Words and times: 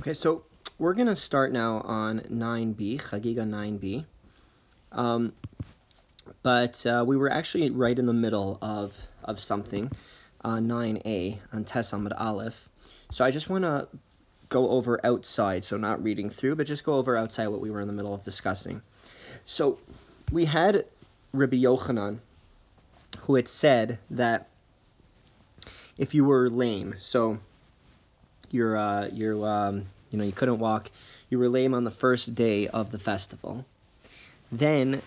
Okay, 0.00 0.14
so 0.14 0.44
we're 0.78 0.94
going 0.94 1.08
to 1.08 1.16
start 1.16 1.50
now 1.50 1.80
on 1.80 2.20
9b, 2.20 3.00
Chagiga 3.00 3.38
9b. 3.38 4.04
Um, 4.92 5.32
but 6.44 6.86
uh, 6.86 7.04
we 7.04 7.16
were 7.16 7.28
actually 7.28 7.70
right 7.70 7.98
in 7.98 8.06
the 8.06 8.12
middle 8.12 8.58
of, 8.62 8.94
of 9.24 9.40
something, 9.40 9.90
uh, 10.44 10.58
9a, 10.58 11.40
on 11.52 11.64
Tes 11.64 11.90
Amud 11.90 12.12
Aleph. 12.16 12.68
So 13.10 13.24
I 13.24 13.32
just 13.32 13.50
want 13.50 13.64
to 13.64 13.88
go 14.48 14.70
over 14.70 15.04
outside, 15.04 15.64
so 15.64 15.76
not 15.76 16.00
reading 16.00 16.30
through, 16.30 16.54
but 16.54 16.68
just 16.68 16.84
go 16.84 16.92
over 16.92 17.16
outside 17.16 17.48
what 17.48 17.60
we 17.60 17.72
were 17.72 17.80
in 17.80 17.88
the 17.88 17.92
middle 17.92 18.14
of 18.14 18.22
discussing. 18.22 18.80
So 19.46 19.80
we 20.30 20.44
had 20.44 20.84
Rabbi 21.32 21.56
Yochanan, 21.56 22.20
who 23.22 23.34
had 23.34 23.48
said 23.48 23.98
that 24.10 24.48
if 25.96 26.14
you 26.14 26.24
were 26.24 26.48
lame, 26.48 26.94
so 27.00 27.40
you're 28.50 28.76
uh, 28.76 29.08
you're 29.12 29.46
um, 29.46 29.86
you 30.10 30.18
know 30.18 30.24
you 30.24 30.32
couldn't 30.32 30.58
walk, 30.58 30.90
you 31.30 31.38
were 31.38 31.48
lame 31.48 31.74
on 31.74 31.84
the 31.84 31.90
first 31.90 32.34
day 32.34 32.68
of 32.68 32.90
the 32.90 32.98
festival. 32.98 33.64
Then 34.50 35.02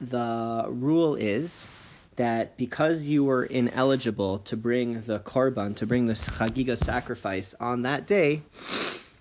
the 0.00 0.66
rule 0.68 1.14
is 1.14 1.68
that 2.16 2.56
because 2.56 3.02
you 3.02 3.24
were 3.24 3.44
ineligible 3.44 4.38
to 4.40 4.56
bring 4.56 5.02
the 5.02 5.18
korban, 5.20 5.76
to 5.76 5.86
bring 5.86 6.06
the 6.06 6.14
chagiga 6.14 6.76
sacrifice 6.76 7.54
on 7.60 7.82
that 7.82 8.06
day, 8.06 8.42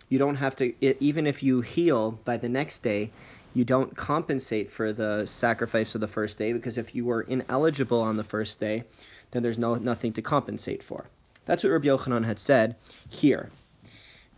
you 0.10 0.18
don't 0.18 0.35
have 0.35 0.55
to 0.58 0.74
it, 0.82 0.98
even 0.99 1.27
if 1.27 1.44
you 1.44 1.62
heal 1.62 2.12
by 2.12 2.38
the 2.38 2.49
next 2.49 2.80
day, 2.80 3.12
you 3.54 3.63
don't 3.63 3.96
compensate 3.96 4.70
for 4.70 4.91
the 4.94 5.26
sacrifice 5.26 5.96
of 5.96 6.02
the 6.02 6.08
first 6.08 6.38
day 6.38 6.54
because 6.54 6.77
if 6.77 6.94
you 6.94 7.05
were 7.05 7.22
ineligible 7.22 8.02
on 8.02 8.18
the 8.18 8.24
first 8.24 8.60
day, 8.60 8.84
then 9.32 9.44
there's 9.44 9.58
no 9.58 9.76
nothing 9.76 10.13
to 10.13 10.22
compensate 10.22 10.84
for. 10.84 11.05
That's 11.45 11.63
what 11.63 11.72
Rabbi 11.72 11.88
Yochanan 11.88 12.26
had 12.26 12.40
said 12.40 12.76
here. 13.09 13.49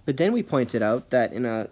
But 0.06 0.18
then 0.18 0.32
we 0.32 0.44
pointed 0.44 0.82
out 0.82 1.10
that 1.10 1.34
in 1.34 1.46
a 1.46 1.70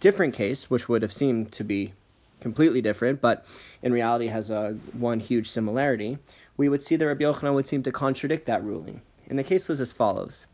different 0.00 0.34
case, 0.34 0.70
which 0.70 0.88
would 0.88 1.02
have 1.02 1.12
seemed 1.12 1.52
to 1.52 1.64
be 1.64 1.92
completely 2.40 2.82
different, 2.82 3.20
but 3.20 3.46
in 3.82 3.92
reality 3.92 4.26
has 4.26 4.50
a 4.50 4.72
one 4.92 5.20
huge 5.20 5.48
similarity, 5.48 6.18
we 6.56 6.68
would 6.68 6.82
see 6.82 6.96
that 6.96 7.06
Rabbi 7.06 7.24
Yochanan 7.24 7.54
would 7.54 7.66
seem 7.66 7.82
to 7.84 7.92
contradict 7.92 8.46
that 8.46 8.62
ruling. 8.62 9.00
And 9.28 9.38
the 9.38 9.44
case 9.44 9.68
was 9.68 9.80
as 9.80 9.92
follows. 9.92 10.46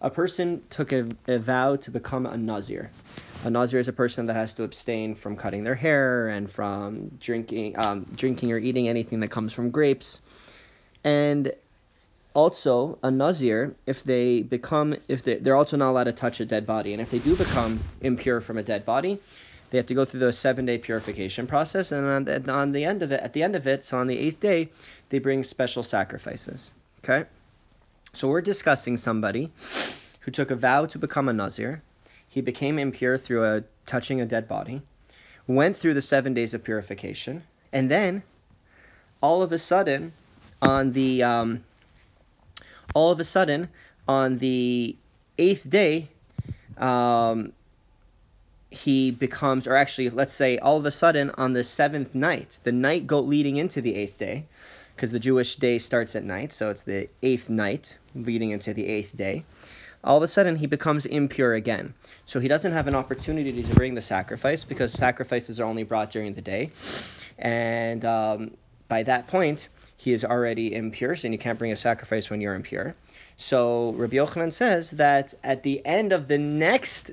A 0.00 0.10
person 0.10 0.62
took 0.68 0.92
a, 0.92 1.06
a 1.28 1.38
vow 1.38 1.76
to 1.76 1.90
become 1.92 2.26
a 2.26 2.36
Nazir. 2.36 2.90
A 3.44 3.50
Nazir 3.50 3.78
is 3.78 3.86
a 3.86 3.92
person 3.92 4.26
that 4.26 4.34
has 4.34 4.54
to 4.54 4.64
abstain 4.64 5.14
from 5.14 5.36
cutting 5.36 5.62
their 5.62 5.76
hair 5.76 6.28
and 6.28 6.50
from 6.50 7.08
drinking, 7.20 7.78
um, 7.78 8.06
drinking 8.16 8.50
or 8.50 8.58
eating 8.58 8.88
anything 8.88 9.20
that 9.20 9.28
comes 9.28 9.52
from 9.52 9.70
grapes. 9.70 10.20
And 11.04 11.52
also 12.34 12.98
a 13.02 13.10
nazir 13.10 13.74
if 13.86 14.02
they 14.04 14.42
become 14.42 14.96
if 15.08 15.22
they, 15.22 15.36
they're 15.36 15.56
also 15.56 15.76
not 15.76 15.90
allowed 15.90 16.04
to 16.04 16.12
touch 16.12 16.40
a 16.40 16.46
dead 16.46 16.66
body. 16.66 16.92
And 16.92 17.02
if 17.02 17.10
they 17.10 17.18
do 17.18 17.36
become 17.36 17.84
impure 18.00 18.40
from 18.40 18.58
a 18.58 18.62
dead 18.62 18.84
body 18.84 19.20
they 19.70 19.78
have 19.78 19.86
to 19.86 19.94
go 19.94 20.04
through 20.04 20.20
the 20.20 20.32
seven 20.32 20.66
day 20.66 20.76
purification 20.78 21.46
process. 21.46 21.92
And 21.92 22.06
on 22.06 22.24
the, 22.24 22.52
on 22.52 22.72
the 22.72 22.84
end 22.84 23.02
of 23.02 23.12
it 23.12 23.20
at 23.20 23.32
the 23.32 23.42
end 23.42 23.56
of 23.56 23.66
it 23.66 23.84
so 23.84 23.98
on 23.98 24.06
the 24.06 24.18
eighth 24.18 24.40
day 24.40 24.70
they 25.08 25.18
bring 25.18 25.42
special 25.42 25.82
sacrifices. 25.82 26.72
Okay? 27.04 27.28
So 28.12 28.28
we're 28.28 28.42
discussing 28.42 28.96
somebody 28.96 29.50
who 30.20 30.30
took 30.30 30.50
a 30.50 30.56
vow 30.56 30.86
to 30.86 30.98
become 30.98 31.28
a 31.28 31.32
nazir. 31.32 31.82
He 32.28 32.40
became 32.40 32.78
impure 32.78 33.18
through 33.18 33.44
a 33.44 33.64
touching 33.86 34.20
a 34.20 34.26
dead 34.26 34.48
body 34.48 34.82
went 35.46 35.76
through 35.76 35.94
the 35.94 36.02
seven 36.02 36.34
days 36.34 36.54
of 36.54 36.62
purification 36.62 37.42
and 37.72 37.90
then 37.90 38.22
all 39.20 39.42
of 39.42 39.52
a 39.52 39.58
sudden 39.58 40.12
on 40.60 40.92
the 40.92 41.22
um, 41.22 41.64
all 42.94 43.10
of 43.10 43.20
a 43.20 43.24
sudden, 43.24 43.68
on 44.08 44.38
the 44.38 44.96
eighth 45.38 45.68
day, 45.68 46.08
um, 46.78 47.52
he 48.70 49.10
becomes, 49.10 49.66
or 49.66 49.76
actually, 49.76 50.10
let's 50.10 50.32
say, 50.32 50.58
all 50.58 50.76
of 50.78 50.86
a 50.86 50.90
sudden 50.90 51.30
on 51.36 51.52
the 51.52 51.62
seventh 51.62 52.14
night, 52.14 52.58
the 52.64 52.72
night 52.72 53.06
goat 53.06 53.26
leading 53.26 53.56
into 53.56 53.80
the 53.80 53.94
eighth 53.94 54.18
day, 54.18 54.46
because 54.96 55.10
the 55.10 55.20
Jewish 55.20 55.56
day 55.56 55.78
starts 55.78 56.16
at 56.16 56.24
night, 56.24 56.52
so 56.52 56.70
it's 56.70 56.82
the 56.82 57.08
eighth 57.22 57.48
night 57.48 57.98
leading 58.14 58.50
into 58.50 58.72
the 58.74 58.86
eighth 58.86 59.16
day. 59.16 59.44
All 60.04 60.16
of 60.16 60.22
a 60.22 60.28
sudden, 60.28 60.56
he 60.56 60.66
becomes 60.66 61.06
impure 61.06 61.54
again. 61.54 61.94
So 62.24 62.40
he 62.40 62.48
doesn't 62.48 62.72
have 62.72 62.88
an 62.88 62.94
opportunity 62.94 63.62
to 63.62 63.74
bring 63.74 63.94
the 63.94 64.00
sacrifice 64.02 64.64
because 64.64 64.92
sacrifices 64.92 65.60
are 65.60 65.64
only 65.64 65.84
brought 65.84 66.10
during 66.10 66.34
the 66.34 66.42
day. 66.42 66.70
And 67.38 68.04
um, 68.04 68.56
by 68.88 69.04
that 69.04 69.28
point, 69.28 69.68
he 70.02 70.12
is 70.12 70.24
already 70.24 70.74
impure, 70.74 71.12
and 71.22 71.32
you 71.32 71.38
can't 71.38 71.60
bring 71.60 71.70
a 71.70 71.76
sacrifice 71.76 72.28
when 72.28 72.40
you're 72.40 72.56
impure. 72.56 72.92
So 73.36 73.92
Rabbi 73.92 74.16
Yochanan 74.16 74.52
says 74.52 74.90
that 74.90 75.32
at 75.44 75.62
the 75.62 75.80
end 75.86 76.12
of 76.12 76.26
the 76.26 76.38
next 76.38 77.12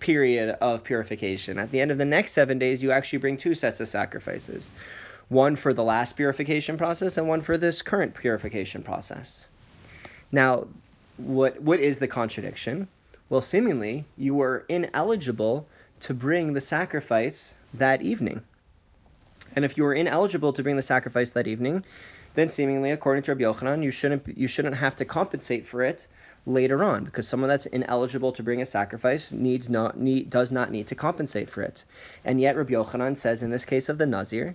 period 0.00 0.50
of 0.60 0.84
purification, 0.84 1.58
at 1.58 1.70
the 1.70 1.80
end 1.80 1.90
of 1.90 1.96
the 1.96 2.04
next 2.04 2.32
seven 2.32 2.58
days, 2.58 2.82
you 2.82 2.92
actually 2.92 3.20
bring 3.20 3.38
two 3.38 3.54
sets 3.54 3.80
of 3.80 3.88
sacrifices. 3.88 4.70
One 5.30 5.56
for 5.56 5.72
the 5.72 5.82
last 5.82 6.14
purification 6.14 6.76
process 6.76 7.16
and 7.16 7.26
one 7.26 7.40
for 7.40 7.56
this 7.56 7.80
current 7.80 8.12
purification 8.12 8.82
process. 8.82 9.46
Now, 10.30 10.66
what 11.16 11.58
what 11.62 11.80
is 11.80 11.98
the 11.98 12.06
contradiction? 12.06 12.86
Well, 13.30 13.40
seemingly 13.40 14.04
you 14.18 14.34
were 14.34 14.66
ineligible 14.68 15.66
to 16.00 16.12
bring 16.12 16.52
the 16.52 16.60
sacrifice 16.60 17.56
that 17.72 18.02
evening. 18.02 18.42
And 19.54 19.64
if 19.64 19.78
you 19.78 19.84
were 19.84 19.94
ineligible 19.94 20.52
to 20.52 20.62
bring 20.62 20.76
the 20.76 20.82
sacrifice 20.82 21.30
that 21.30 21.46
evening, 21.46 21.82
then 22.36 22.48
seemingly, 22.50 22.90
according 22.92 23.24
to 23.24 23.34
Rabbi 23.34 23.44
Yochanan, 23.44 23.82
you 23.82 23.90
shouldn't 23.90 24.38
you 24.38 24.46
shouldn't 24.46 24.76
have 24.76 24.96
to 24.96 25.04
compensate 25.04 25.66
for 25.66 25.82
it 25.82 26.06
later 26.46 26.84
on 26.84 27.04
because 27.04 27.26
someone 27.26 27.48
that's 27.48 27.66
ineligible 27.66 28.32
to 28.32 28.42
bring 28.42 28.62
a 28.62 28.66
sacrifice 28.66 29.32
needs 29.32 29.68
not 29.68 29.98
need 29.98 30.30
does 30.30 30.52
not 30.52 30.70
need 30.70 30.86
to 30.88 30.94
compensate 30.94 31.50
for 31.50 31.62
it. 31.62 31.84
And 32.24 32.40
yet 32.40 32.56
Rabbi 32.56 32.74
Yochanan 32.74 33.16
says 33.16 33.42
in 33.42 33.50
this 33.50 33.64
case 33.64 33.88
of 33.88 33.98
the 33.98 34.06
Nazir 34.06 34.54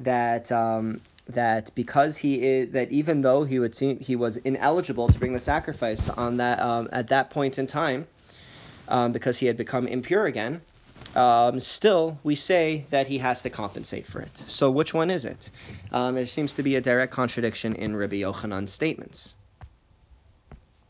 that 0.00 0.52
um, 0.52 1.00
that 1.28 1.74
because 1.74 2.16
he 2.16 2.42
is 2.42 2.72
that 2.72 2.92
even 2.92 3.22
though 3.22 3.42
he 3.42 3.58
would 3.58 3.74
seem 3.74 3.98
he 3.98 4.14
was 4.14 4.36
ineligible 4.36 5.08
to 5.08 5.18
bring 5.18 5.32
the 5.32 5.40
sacrifice 5.40 6.08
on 6.08 6.36
that 6.36 6.60
um, 6.60 6.88
at 6.92 7.08
that 7.08 7.30
point 7.30 7.58
in 7.58 7.66
time 7.66 8.06
um, 8.86 9.12
because 9.12 9.38
he 9.38 9.46
had 9.46 9.56
become 9.56 9.86
impure 9.86 10.26
again, 10.26 10.60
um, 11.14 11.60
still 11.60 12.18
we 12.22 12.34
say 12.34 12.84
that 12.90 13.06
he 13.06 13.18
has 13.18 13.42
to 13.42 13.50
compensate 13.50 14.06
for 14.06 14.20
it. 14.20 14.42
So 14.48 14.70
which 14.70 14.94
one 14.94 15.10
is 15.10 15.24
it? 15.24 15.50
Um, 15.92 16.14
there 16.14 16.26
seems 16.26 16.54
to 16.54 16.62
be 16.62 16.76
a 16.76 16.80
direct 16.80 17.12
contradiction 17.12 17.74
in 17.74 17.96
Rabbi 17.96 18.16
Yochanan's 18.16 18.72
statements. 18.72 19.34